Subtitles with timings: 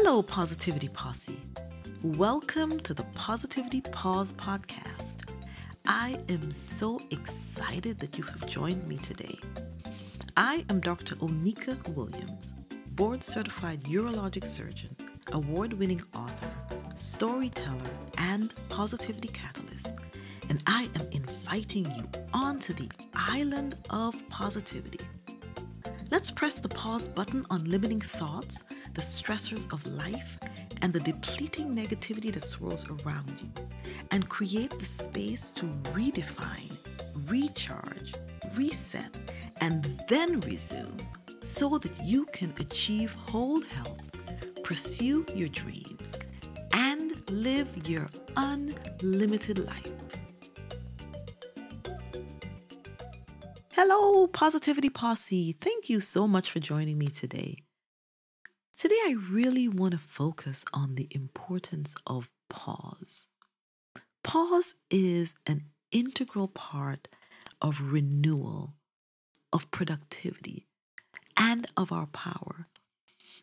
[0.00, 1.42] Hello, Positivity Posse.
[2.04, 5.28] Welcome to the Positivity Pause podcast.
[5.88, 9.36] I am so excited that you have joined me today.
[10.36, 11.16] I am Dr.
[11.16, 12.54] Oneeka Williams,
[12.92, 14.96] board certified urologic surgeon,
[15.32, 16.54] award winning author,
[16.94, 19.96] storyteller, and positivity catalyst,
[20.48, 25.04] and I am inviting you onto the island of positivity.
[26.12, 28.62] Let's press the pause button on limiting thoughts
[28.98, 30.40] the stressors of life
[30.82, 33.48] and the depleting negativity that swirls around you,
[34.10, 36.72] and create the space to redefine,
[37.28, 38.12] recharge,
[38.56, 39.14] reset,
[39.60, 40.96] and then resume
[41.44, 44.02] so that you can achieve whole health,
[44.64, 46.16] pursue your dreams,
[46.72, 49.92] and live your unlimited life.
[53.70, 55.56] Hello, Positivity Posse.
[55.60, 57.58] Thank you so much for joining me today.
[58.78, 63.26] Today, I really want to focus on the importance of pause.
[64.22, 67.08] Pause is an integral part
[67.60, 68.74] of renewal,
[69.52, 70.68] of productivity,
[71.36, 72.68] and of our power.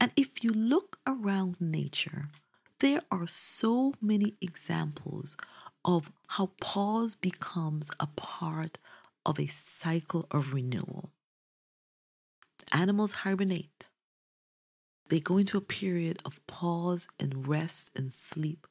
[0.00, 2.28] And if you look around nature,
[2.78, 5.36] there are so many examples
[5.84, 8.78] of how pause becomes a part
[9.24, 11.10] of a cycle of renewal.
[12.72, 13.88] Animals hibernate
[15.08, 18.66] they go into a period of pause and rest and sleep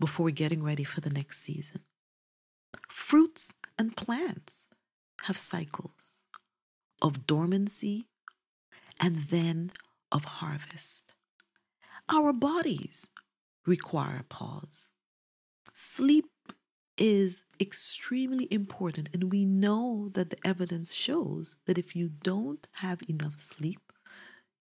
[0.00, 1.80] before getting ready for the next season.
[2.88, 4.66] Fruits and plants
[5.22, 6.24] have cycles
[7.00, 8.06] of dormancy
[9.00, 9.70] and then
[10.10, 11.14] of harvest.
[12.08, 13.08] Our bodies
[13.66, 14.90] require pause.
[15.72, 16.26] Sleep
[16.96, 23.00] is extremely important, and we know that the evidence shows that if you don't have
[23.08, 23.87] enough sleep,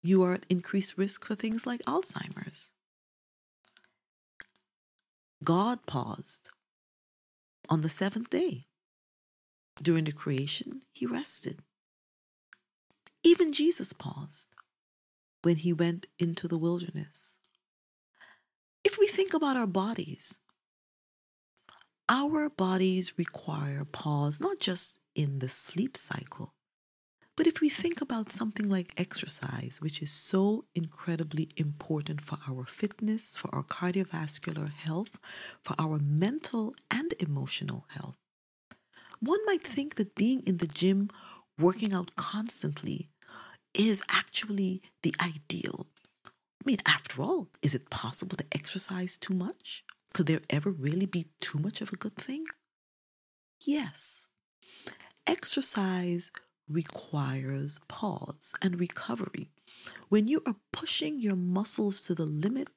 [0.01, 2.69] you are at increased risk for things like Alzheimer's.
[5.43, 6.49] God paused
[7.69, 8.65] on the seventh day.
[9.81, 11.59] During the creation, he rested.
[13.23, 14.47] Even Jesus paused
[15.43, 17.35] when he went into the wilderness.
[18.83, 20.39] If we think about our bodies,
[22.09, 26.53] our bodies require pause not just in the sleep cycle,
[27.37, 32.65] but if we think about something like exercise, which is so incredibly important for our
[32.65, 35.19] fitness, for our cardiovascular health,
[35.63, 38.15] for our mental and emotional health,
[39.19, 41.11] one might think that being in the gym,
[41.59, 43.09] working out constantly,
[43.75, 45.85] is actually the ideal.
[46.25, 49.83] I mean, after all, is it possible to exercise too much?
[50.13, 52.45] Could there ever really be too much of a good thing?
[53.61, 54.27] Yes.
[55.27, 56.31] Exercise
[56.69, 59.49] requires pause and recovery.
[60.09, 62.69] When you are pushing your muscles to the limit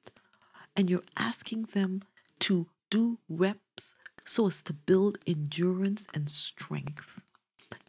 [0.75, 2.03] and you're asking them
[2.39, 7.21] to do reps so as to build endurance and strength,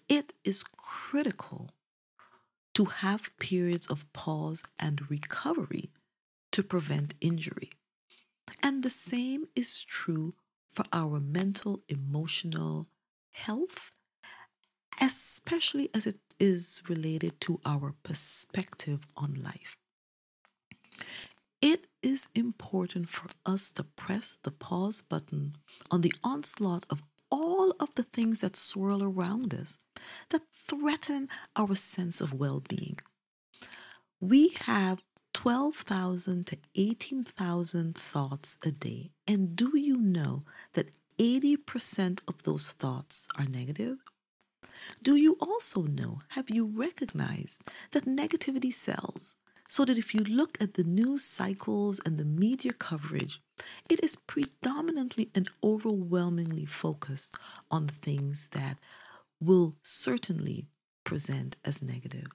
[0.08, 1.70] it is critical
[2.74, 5.90] to have periods of pause and recovery
[6.50, 7.70] to prevent injury.
[8.62, 10.34] And the same is true
[10.70, 12.86] for our mental, emotional
[13.32, 13.92] health
[15.02, 19.76] especially as it is related to our perspective on life.
[21.60, 25.56] It is important for us to press the pause button
[25.90, 29.78] on the onslaught of all of the things that swirl around us
[30.30, 32.98] that threaten our sense of well being.
[34.20, 35.02] We have
[35.34, 39.10] 12,000 to 18,000 thoughts a day.
[39.26, 43.98] And do you know that 80% of those thoughts are negative?
[45.02, 49.34] Do you also know, have you recognized that negativity sells?
[49.68, 53.40] So that if you look at the news cycles and the media coverage,
[53.88, 57.36] it is predominantly and overwhelmingly focused
[57.70, 58.76] on things that
[59.40, 60.66] will certainly
[61.04, 62.26] present as negative.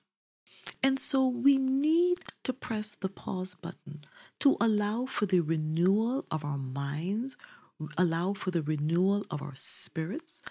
[0.81, 4.03] And so we need to press the pause button
[4.39, 7.38] to allow for the renewal of our minds,
[7.98, 10.42] allow for the renewal of our spirits,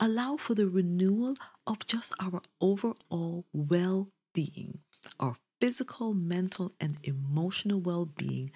[0.00, 1.36] allow for the renewal
[1.66, 4.78] of just our overall well being,
[5.20, 8.50] our physical, mental, and emotional well being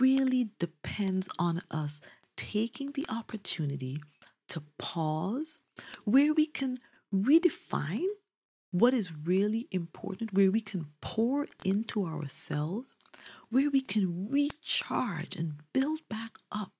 [0.00, 2.00] really depends on us
[2.36, 4.02] taking the opportunity
[4.48, 5.58] to pause
[6.04, 6.78] where we can
[7.14, 8.06] redefine
[8.70, 12.96] what is really important, where we can pour into ourselves,
[13.50, 16.72] where we can recharge and build back up,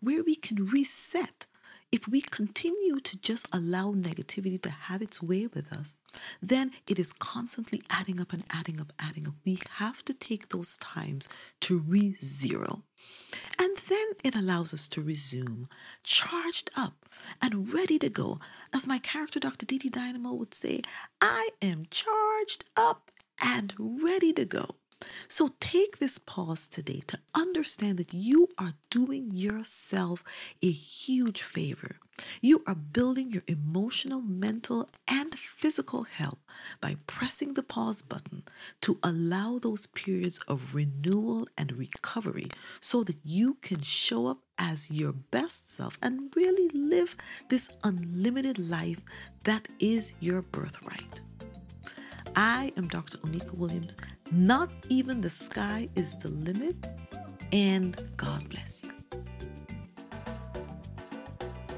[0.00, 1.46] where we can reset
[1.92, 5.98] if we continue to just allow negativity to have its way with us,
[6.40, 9.34] then it is constantly adding up and adding up, adding up.
[9.44, 11.28] We have to take those times
[11.60, 12.82] to re zero.
[13.58, 15.68] And then it allows us to resume
[16.02, 17.06] charged up
[17.42, 18.40] and ready to go.
[18.72, 19.66] As my character, Dr.
[19.66, 20.80] Didi Dynamo, would say,
[21.20, 23.10] I am charged up
[23.40, 24.76] and ready to go.
[25.28, 30.22] So take this pause today to understand that you are doing yourself
[30.62, 31.96] a huge favor.
[32.40, 36.38] You are building your emotional, mental, and physical health
[36.80, 38.42] by pressing the pause button
[38.82, 42.48] to allow those periods of renewal and recovery
[42.80, 47.16] so that you can show up as your best self and really live
[47.48, 49.00] this unlimited life
[49.44, 51.20] that is your birthright.
[52.36, 53.18] I am Dr.
[53.18, 53.96] Oneeka Williams.
[54.30, 56.76] Not even the sky is the limit.
[57.52, 58.90] And God bless you.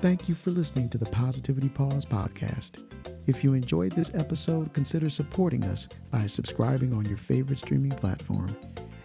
[0.01, 2.79] Thank you for listening to the Positivity Pause podcast.
[3.27, 8.55] If you enjoyed this episode, consider supporting us by subscribing on your favorite streaming platform.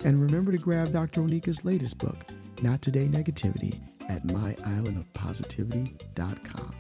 [0.03, 1.21] And remember to grab Dr.
[1.21, 2.25] Oneeka's latest book,
[2.61, 3.79] Not Today Negativity,
[4.09, 6.78] at myislandofpositivity.com.